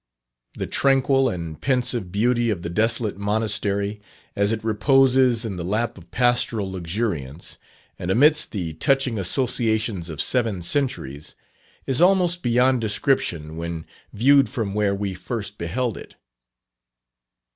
[0.55, 4.01] The tranquil and pensive beauty of the desolate Monastery,
[4.35, 7.59] as it reposes in the lap of pastoral luxuriance,
[7.99, 11.35] and amidst the touching associations of seven centuries,
[11.85, 16.15] is almost beyond description when viewed from where we first beheld it.